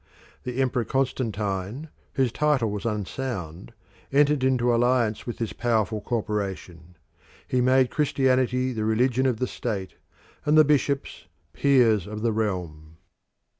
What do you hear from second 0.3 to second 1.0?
The Emperor